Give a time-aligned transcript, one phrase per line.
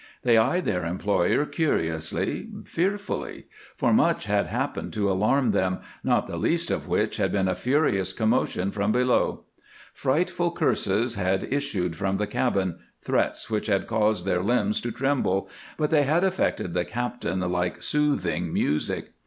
[0.23, 3.45] They eyed their employer curiously, fearfully,
[3.77, 7.53] for much had happened to alarm them, not the least of which had been a
[7.53, 9.43] furious commotion from below.
[9.93, 15.47] Frightful curses had issued from the cabin, threats which had caused their limbs to tremble,
[15.77, 19.11] but they had affected the captain like soothing music.